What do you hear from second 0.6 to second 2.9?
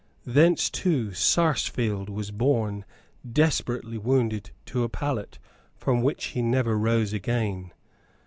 too Sarsfield was borne